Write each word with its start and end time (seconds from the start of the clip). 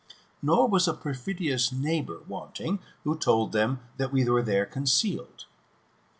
Nor 0.41 0.67
was 0.67 0.87
a 0.87 0.95
perfidious 0.95 1.71
neighbour 1.71 2.21
wanting, 2.27 2.79
who 3.03 3.15
told 3.15 3.51
them 3.51 3.81
that 3.97 4.11
we 4.11 4.27
were 4.27 4.41
there 4.41 4.65
concealed. 4.65 5.45